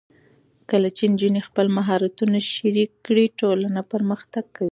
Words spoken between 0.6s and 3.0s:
کله چې نجونې خپل مهارتونه شریک